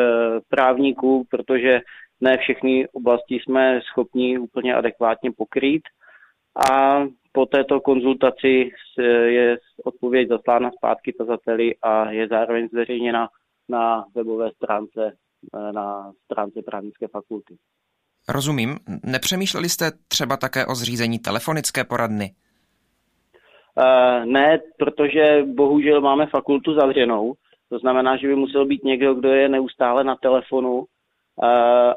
[0.48, 1.80] právníků, protože
[2.20, 5.82] ne všechny oblasti jsme schopni úplně adekvátně pokrýt.
[6.70, 8.70] A po této konzultaci
[9.26, 13.28] je odpověď zaslána zpátky tazateli a je zároveň zveřejněna
[13.68, 15.16] na webové stránce
[15.72, 17.56] na stránce právnické fakulty.
[18.28, 18.76] Rozumím.
[19.04, 22.30] Nepřemýšleli jste třeba také o zřízení telefonické poradny?
[23.78, 27.34] Uh, ne, protože bohužel máme fakultu zavřenou.
[27.68, 30.86] To znamená, že by musel být někdo, kdo je neustále na telefonu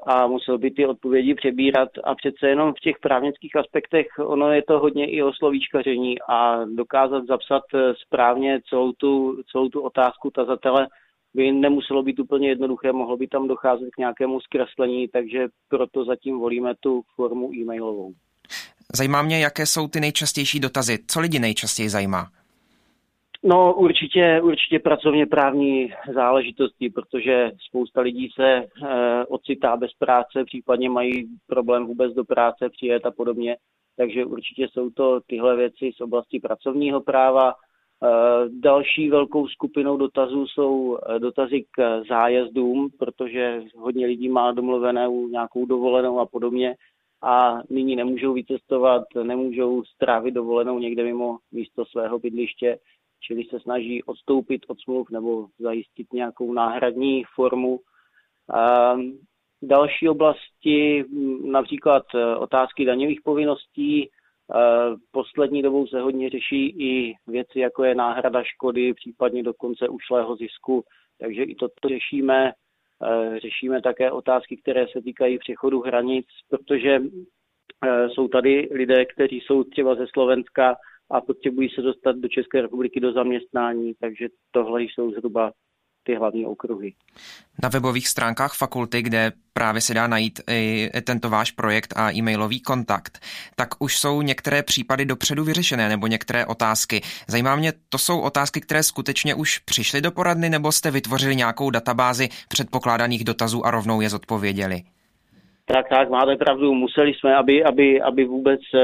[0.07, 4.63] a musel by ty odpovědi přebírat a přece jenom v těch právnických aspektech ono je
[4.63, 10.31] to hodně i o slovíčkaření a dokázat zapsat eh, správně celou tu, celou tu otázku
[10.31, 10.87] tazatele
[11.33, 16.39] by nemuselo být úplně jednoduché, mohlo by tam docházet k nějakému zkreslení, takže proto zatím
[16.39, 18.13] volíme tu formu e-mailovou.
[18.95, 20.97] Zajímá mě, jaké jsou ty nejčastější dotazy.
[21.07, 22.27] Co lidi nejčastěji zajímá?
[23.43, 28.65] No určitě, určitě pracovně právní záležitosti, protože spousta lidí se e,
[29.25, 33.57] ocitá bez práce, případně mají problém vůbec do práce přijet a podobně.
[33.97, 37.53] Takže určitě jsou to tyhle věci z oblasti pracovního práva.
[38.03, 45.27] E, další velkou skupinou dotazů jsou eh, dotazy k zájezdům, protože hodně lidí má domluvenou
[45.27, 46.75] nějakou dovolenou a podobně
[47.21, 52.79] a nyní nemůžou vycestovat, nemůžou strávit dovolenou někde mimo místo svého bydliště
[53.19, 57.79] čili se snaží odstoupit od smluv nebo zajistit nějakou náhradní formu.
[59.61, 61.05] Další oblasti,
[61.43, 64.09] například e, otázky daňových povinností,
[65.11, 70.83] poslední dobou se hodně řeší i věci, jako je náhrada škody, případně dokonce ušlého zisku,
[71.19, 72.51] takže i toto řešíme.
[73.03, 76.99] E, řešíme také otázky, které se týkají přechodu hranic, protože
[78.07, 80.75] jsou tady lidé, kteří jsou třeba ze Slovenska
[81.11, 85.51] a potřebují se dostat do České republiky do zaměstnání, takže tohle jsou zhruba
[86.03, 86.93] ty hlavní okruhy.
[87.63, 92.61] Na webových stránkách fakulty, kde právě se dá najít i tento váš projekt a e-mailový
[92.61, 93.19] kontakt,
[93.55, 97.01] tak už jsou některé případy dopředu vyřešené nebo některé otázky.
[97.27, 101.69] Zajímá mě, to jsou otázky, které skutečně už přišly do poradny nebo jste vytvořili nějakou
[101.69, 104.81] databázi předpokládaných dotazů a rovnou je zodpověděli?
[105.73, 106.73] Tak, tak, máte pravdu.
[106.73, 108.81] Museli jsme, aby, aby, aby vůbec uh,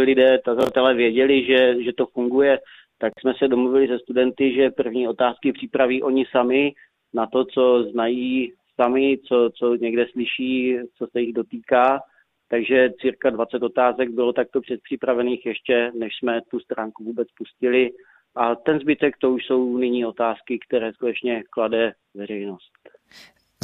[0.00, 2.58] lidé, tazatelé věděli, že, že to funguje,
[3.00, 6.72] tak jsme se domluvili se studenty, že první otázky připraví oni sami
[7.14, 12.00] na to, co znají sami, co, co někde slyší, co se jich dotýká.
[12.48, 17.90] Takže cirka 20 otázek bylo takto předpřipravených ještě, než jsme tu stránku vůbec pustili.
[18.36, 22.72] A ten zbytek to už jsou nyní otázky, které skutečně klade veřejnost.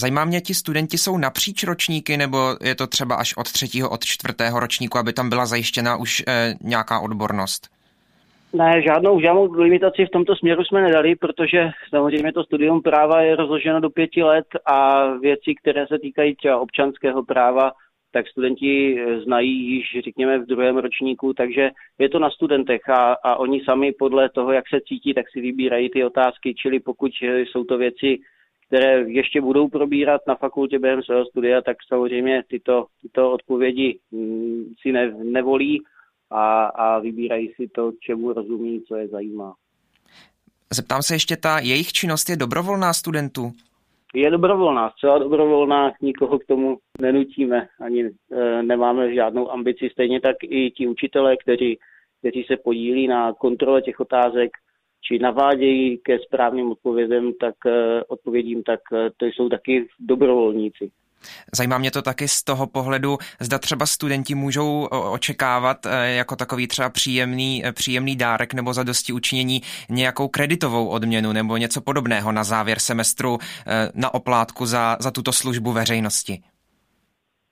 [0.00, 4.04] Zajímá mě, ti studenti jsou napříč ročníky, nebo je to třeba až od třetího, od
[4.04, 7.75] čtvrtého ročníku, aby tam byla zajištěna už e, nějaká odbornost?
[8.56, 13.36] Ne, žádnou, žádnou limitaci v tomto směru jsme nedali, protože samozřejmě to studium práva je
[13.36, 17.72] rozloženo do pěti let a věci, které se týkají třeba občanského práva,
[18.12, 23.36] tak studenti znají již, řekněme, v druhém ročníku, takže je to na studentech a, a
[23.36, 27.64] oni sami podle toho, jak se cítí, tak si vybírají ty otázky, čili pokud jsou
[27.64, 28.18] to věci,
[28.66, 34.64] které ještě budou probírat na fakultě během svého studia, tak samozřejmě tyto, tyto odpovědi mm,
[34.82, 35.82] si ne, nevolí
[36.30, 39.54] a, a vybírají si to, čemu rozumí, co je zajímá.
[40.74, 43.52] Zeptám se ještě, ta jejich činnost je dobrovolná studentů?
[44.14, 49.88] Je dobrovolná, zcela dobrovolná, nikoho k tomu nenutíme, ani e, nemáme žádnou ambici.
[49.92, 51.78] Stejně tak i ti učitelé, kteří,
[52.18, 54.50] kteří se podílí na kontrole těch otázek,
[55.08, 60.90] či navádějí ke správným odpovědem, tak, eh, odpovědím, tak eh, to jsou taky dobrovolníci.
[61.54, 66.66] Zajímá mě to taky z toho pohledu, zda třeba studenti můžou očekávat eh, jako takový
[66.66, 72.44] třeba příjemný, příjemný dárek nebo za dosti učinění nějakou kreditovou odměnu nebo něco podobného na
[72.44, 73.38] závěr semestru
[73.94, 76.42] na oplátku za, za tuto službu veřejnosti.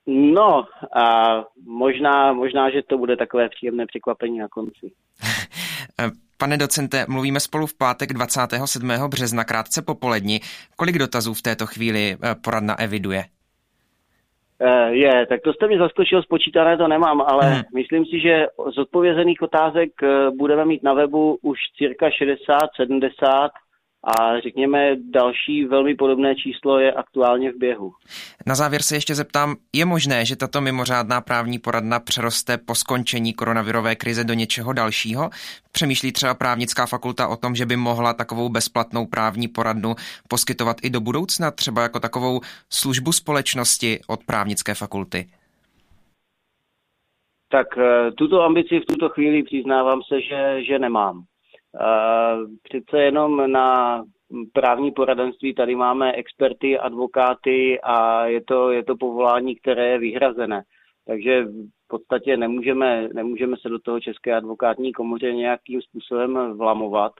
[0.07, 1.35] No, a
[1.65, 4.91] možná, možná, že to bude takové příjemné překvapení na konci.
[6.37, 8.91] Pane docente, mluvíme spolu v pátek 27.
[9.07, 10.39] března krátce popoledni.
[10.75, 13.25] Kolik dotazů v této chvíli poradna eviduje?
[14.89, 17.61] Je, tak to jste mi zaskočil, spočítané to nemám, ale hmm.
[17.75, 19.91] myslím si, že z odpovězených otázek
[20.37, 23.49] budeme mít na webu už cirka 60-70
[24.05, 27.93] a řekněme další velmi podobné číslo je aktuálně v běhu.
[28.45, 33.33] Na závěr se ještě zeptám, je možné, že tato mimořádná právní poradna přeroste po skončení
[33.33, 35.29] koronavirové krize do něčeho dalšího?
[35.71, 39.95] Přemýšlí třeba právnická fakulta o tom, že by mohla takovou bezplatnou právní poradnu
[40.29, 45.25] poskytovat i do budoucna, třeba jako takovou službu společnosti od právnické fakulty?
[47.49, 51.23] Tak eh, tuto ambici v tuto chvíli přiznávám se, že, že nemám.
[52.63, 54.03] Přece jenom na
[54.53, 60.63] právní poradenství tady máme experty, advokáty a je to, je to povolání, které je vyhrazené.
[61.07, 67.11] Takže v podstatě nemůžeme, nemůžeme se do toho České advokátní komoře nějakým způsobem vlamovat.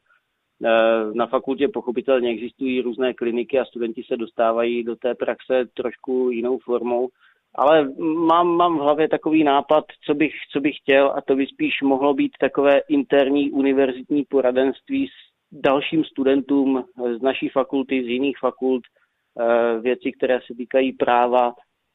[0.64, 0.70] E,
[1.14, 6.58] na fakultě pochopitelně existují různé kliniky a studenti se dostávají do té praxe trošku jinou
[6.58, 7.10] formou,
[7.58, 11.48] ale mám, mám v hlavě takový nápad, co bych, co bych chtěl a to by
[11.48, 16.84] spíš mohlo být takové interní univerzitní poradenství s dalším studentům
[17.18, 18.84] z naší fakulty, z jiných fakult,
[19.40, 21.54] eh, věci, které se týkají práva,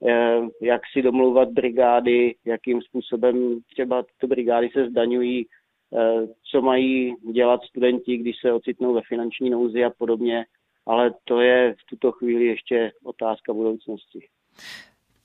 [0.09, 7.15] eh, jak si domlouvat brigády, jakým způsobem třeba ty brigády se zdaňují, eh, co mají
[7.33, 10.45] dělat studenti, když se ocitnou ve finanční nouzi a podobně,
[10.87, 14.21] ale to je v tuto chvíli ještě otázka budoucnosti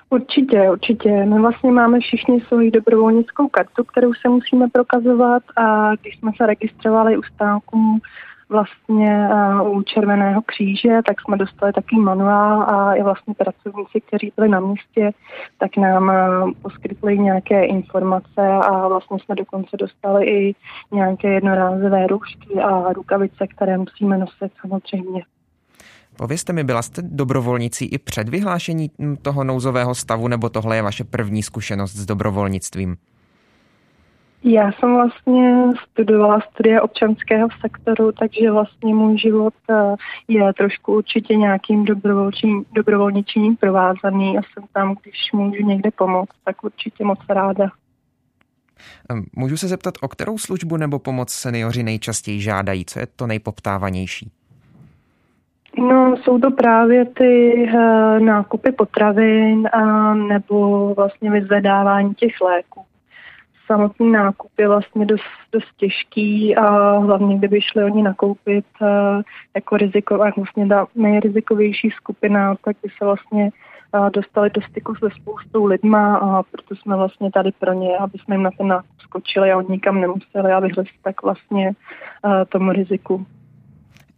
[0.09, 1.25] Určitě, určitě.
[1.25, 6.45] My vlastně máme všichni svoji dobrovolnickou kartu, kterou se musíme prokazovat a když jsme se
[6.45, 7.99] registrovali u stánku
[8.49, 9.29] vlastně
[9.63, 14.59] u Červeného kříže, tak jsme dostali takový manuál a i vlastně pracovníci, kteří byli na
[14.59, 15.11] místě,
[15.57, 16.11] tak nám
[16.61, 20.55] poskytli nějaké informace a vlastně jsme dokonce dostali i
[20.91, 25.23] nějaké jednorázové roušky a rukavice, které musíme nosit samozřejmě.
[26.17, 31.03] Povězte mi, byla jste dobrovolnicí i před vyhlášení toho nouzového stavu, nebo tohle je vaše
[31.03, 32.97] první zkušenost s dobrovolnictvím?
[34.43, 39.95] Já jsem vlastně studovala studia občanského sektoru, takže vlastně můj život eh,
[40.27, 41.85] je trošku určitě nějakým
[42.75, 47.71] dobrovolničením provázaný a jsem tam, když můžu někde pomoct, tak určitě moc ráda.
[49.35, 52.85] Můžu se zeptat, o kterou službu nebo pomoc seniori nejčastěji žádají?
[52.85, 54.31] Co je to nejpoptávanější?
[55.77, 62.81] No, jsou to právě ty uh, nákupy potravin uh, nebo vlastně vyzvedávání těch léků.
[63.65, 68.87] Samotný nákup je vlastně dost, dost těžký a hlavně kdyby šli oni nakoupit uh,
[69.55, 73.49] jako riziková, vlastně ta nejrizikovější skupina, tak by se vlastně
[73.93, 78.17] uh, dostali do styku se spoustou lidma a proto jsme vlastně tady pro ně, aby
[78.17, 81.71] jsme jim na ten nákup skočili a oni nikam nemuseli a vyhli tak vlastně
[82.25, 83.25] uh, tomu riziku.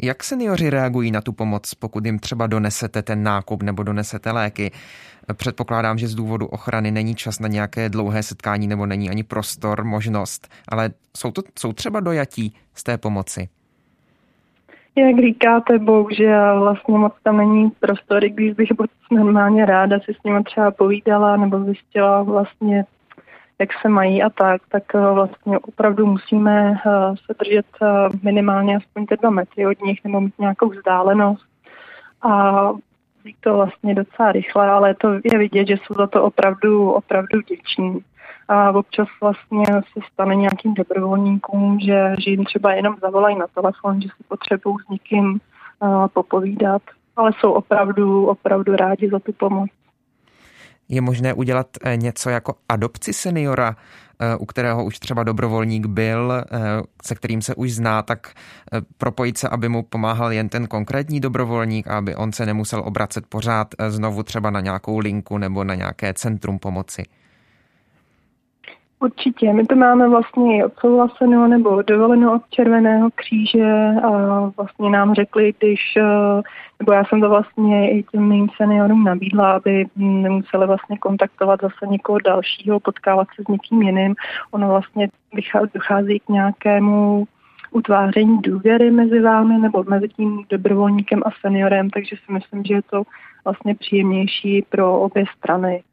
[0.03, 4.71] Jak seniori reagují na tu pomoc, pokud jim třeba donesete ten nákup nebo donesete léky?
[5.33, 9.83] Předpokládám, že z důvodu ochrany není čas na nějaké dlouhé setkání nebo není ani prostor,
[9.83, 13.49] možnost, ale jsou, to, jsou třeba dojatí z té pomoci?
[14.95, 18.69] Jak říkáte, bohužel vlastně moc tam není prostory, když bych
[19.11, 22.85] normálně ráda si s nimi třeba povídala nebo zjistila vlastně,
[23.59, 27.87] jak se mají a tak, tak eh, vlastně opravdu musíme eh, se držet eh,
[28.23, 31.45] minimálně aspoň ty dva metry od nich nebo mít nějakou vzdálenost.
[32.21, 32.61] A
[33.25, 37.39] jít to vlastně docela rychle, ale to je vidět, že jsou za to opravdu, opravdu
[37.39, 37.99] vděční.
[38.47, 44.01] A občas vlastně se stane nějakým dobrovolníkům, že, že jim třeba jenom zavolají na telefon,
[44.01, 45.39] že si potřebují s někým
[46.13, 46.81] popovídat,
[47.15, 49.69] ale jsou opravdu, opravdu rádi za tu pomoc.
[50.89, 53.75] Je možné udělat eh, něco jako adopci seniora,
[54.19, 56.57] eh, u kterého už třeba dobrovolník byl, eh,
[57.03, 58.33] se kterým se už zná, tak
[58.97, 63.67] propojit se, aby mu pomáhal jen ten konkrétní dobrovolník aby on se nemusel obracet pořád
[63.89, 67.03] znovu třeba na nějakou linku nebo na nějaké centrum pomoci.
[68.99, 69.53] Určitě.
[69.53, 75.79] My to máme vlastně odsouhlaseno nebo dovoleno od Červeného kříže a vlastně nám řekli, když,
[75.97, 76.41] eh,
[76.79, 81.87] nebo já jsem to vlastně i těm mým seniorům nabídla, aby nemuseli vlastně kontaktovat zase
[81.87, 84.15] někoho dalšího, potkávat se s někým jiným.
[84.51, 85.07] Ono vlastně
[85.73, 87.27] dochází k nějakému
[87.71, 92.81] utváření důvěry mezi vámi nebo mezi tím dobrovolníkem a seniorem, takže si myslím, že je
[92.81, 93.03] to
[93.45, 95.83] vlastně příjemnější pro obě strany.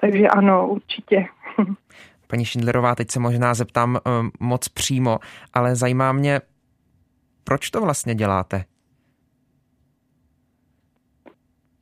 [0.00, 1.26] Takže ano, určitě.
[2.30, 5.18] Paní Šindlerová, teď se možná zeptám uh, moc přímo,
[5.54, 6.40] ale zajímá mě,
[7.44, 8.64] proč to vlastně děláte?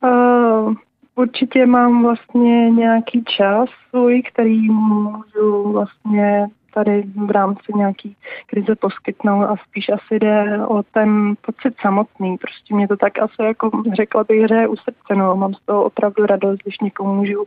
[0.03, 0.73] Uh,
[1.15, 9.43] určitě mám vlastně nějaký čas svůj, který můžu vlastně tady v rámci nějaký krize poskytnout
[9.43, 12.37] a spíš asi jde o ten pocit samotný.
[12.37, 15.35] Prostě mě to tak asi jako řekla bych, že je u srdce, no.
[15.35, 17.43] Mám z toho opravdu radost, když někomu můžu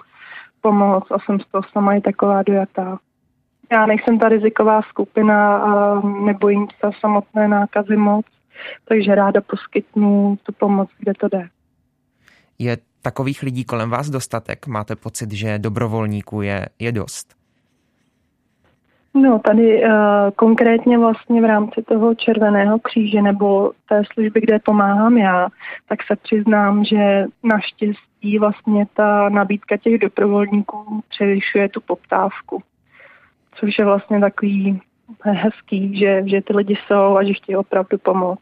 [0.60, 2.98] pomoct a jsem z toho sama i taková dojatá.
[3.72, 8.26] Já nejsem ta riziková skupina a nebojím se samotné nákazy moc,
[8.88, 11.48] takže ráda poskytnu tu pomoc, kde to jde.
[12.58, 14.66] Je takových lidí kolem vás dostatek?
[14.66, 17.34] Máte pocit, že dobrovolníků je, je dost?
[19.14, 19.90] No, tady uh,
[20.36, 25.48] konkrétně vlastně v rámci toho Červeného kříže nebo té služby, kde pomáhám já,
[25.88, 32.62] tak se přiznám, že naštěstí vlastně ta nabídka těch dobrovolníků převyšuje tu poptávku.
[33.54, 34.80] Což je vlastně takový
[35.20, 38.40] hezký, že, že ty lidi jsou a že chtějí opravdu pomoct.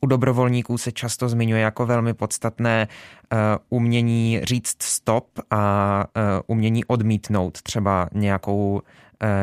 [0.00, 2.88] U dobrovolníků se často zmiňuje jako velmi podstatné
[3.32, 3.38] uh,
[3.68, 8.80] umění říct stop a uh, umění odmítnout třeba nějakou, uh,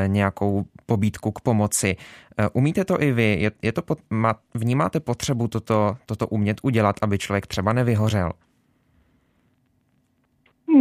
[0.07, 1.95] nějakou pobídku k pomoci.
[2.39, 3.37] Uh, umíte to i vy?
[3.39, 8.31] Je, je to pod, má, vnímáte potřebu toto, toto umět udělat, aby člověk třeba nevyhořel?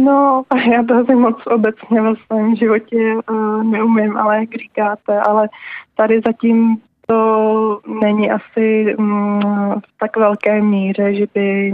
[0.03, 5.49] No, já to asi moc obecně ve svém životě uh, neumím, ale jak říkáte, ale
[5.95, 6.77] tady zatím
[7.07, 9.41] to není asi mm,
[9.73, 11.73] v tak velké míře, že by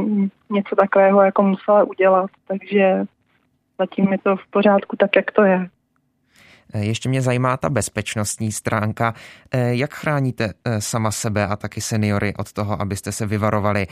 [0.49, 3.05] něco takového jako musela udělat, takže
[3.80, 5.69] zatím je to v pořádku tak, jak to je.
[6.74, 9.13] Eh, ještě mě zajímá ta bezpečnostní stránka.
[9.51, 13.88] Eh, jak chráníte eh, sama sebe a taky seniory od toho, abyste se vyvarovali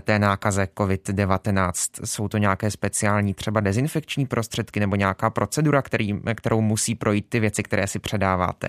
[0.00, 1.72] té nákaze COVID-19?
[2.04, 7.40] Jsou to nějaké speciální třeba dezinfekční prostředky nebo nějaká procedura, který, kterou musí projít ty
[7.40, 8.68] věci, které si předáváte?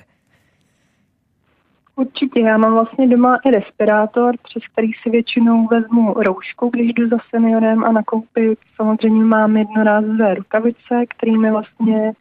[1.98, 7.10] Určitě, já mám vlastně doma i respirátor, přes který si většinou vezmu roušku, když jdu
[7.10, 8.60] za seniorem a nakoupit.
[8.76, 12.12] Samozřejmě mám jednorázové rukavice, kterými vlastně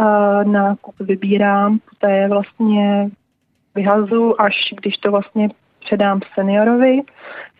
[0.00, 3.10] uh, nákup vybírám, poté vlastně
[3.74, 5.48] vyhazu, až když to vlastně
[5.88, 7.00] předám seniorovi.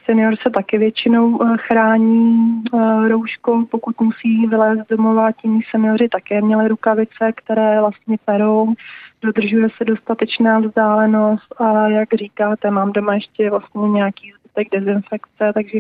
[0.04, 6.40] Senior se taky většinou uh, chrání uh, rouškou, pokud musí vylézt domova, tím seniori také
[6.40, 8.74] měli rukavice, které vlastně perou
[9.22, 15.78] dodržuje se dostatečná vzdálenost a jak říkáte, mám doma ještě vlastně nějaký zbytek dezinfekce, takže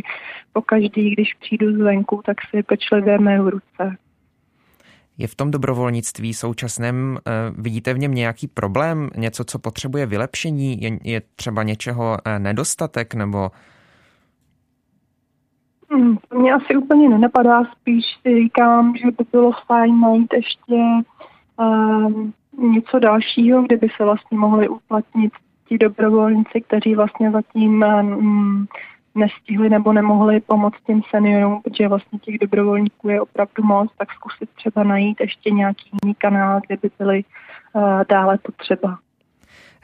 [0.52, 3.96] po každý, když přijdu zvenku, tak si pečlivě meju ruce.
[5.18, 10.82] Je v tom dobrovolnictví současném, eh, vidíte v něm nějaký problém, něco, co potřebuje vylepšení,
[10.82, 13.50] je, je třeba něčeho eh, nedostatek nebo...
[15.90, 20.74] Hmm, mě asi úplně nenapadá, spíš si říkám, že by bylo fajn najít ještě
[21.56, 22.34] um,
[22.72, 25.32] něco dalšího, kde by se vlastně mohli uplatnit
[25.68, 28.66] ti dobrovolníci, kteří vlastně zatím mm,
[29.14, 34.50] nestihli nebo nemohli pomoct těm seniorům, protože vlastně těch dobrovolníků je opravdu moc, tak zkusit
[34.56, 37.24] třeba najít ještě nějaký jiný kanál, kde by byly
[37.72, 38.98] uh, dále potřeba.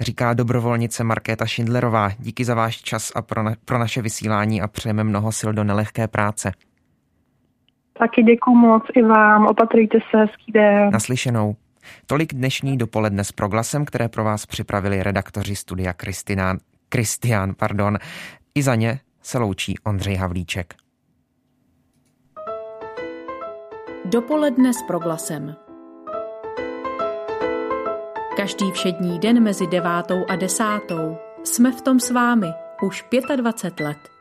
[0.01, 2.11] říká dobrovolnice Markéta Šindlerová.
[2.19, 5.65] Díky za váš čas a pro, na, pro naše vysílání a přejeme mnoho sil do
[5.65, 6.53] nelehké práce.
[7.99, 10.91] Taky děkuji moc i vám, opatrujte se, hezký den.
[10.93, 11.57] Naslyšenou.
[12.07, 16.59] Tolik dnešní dopoledne s proglasem, které pro vás připravili redaktoři studia Kristinán,
[16.89, 17.55] Kristián.
[17.55, 17.99] Pardon.
[18.55, 20.75] I za ně se loučí Ondřej Havlíček.
[24.05, 25.57] Dopoledne s proglasem.
[28.37, 32.49] Každý všední den mezi devátou a desátou jsme v tom s vámi
[32.83, 33.05] už
[33.37, 34.14] 25 let.